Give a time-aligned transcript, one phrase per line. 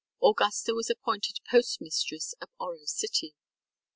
[0.19, 3.35] Augusta was appointed postmistress of Oro City.